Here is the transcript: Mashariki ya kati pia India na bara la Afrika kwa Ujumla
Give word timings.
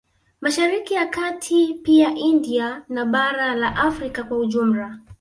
Mashariki 0.41 0.93
ya 0.93 1.05
kati 1.05 1.73
pia 1.73 2.15
India 2.15 2.83
na 2.89 3.05
bara 3.05 3.55
la 3.55 3.75
Afrika 3.75 4.23
kwa 4.23 4.37
Ujumla 4.37 4.99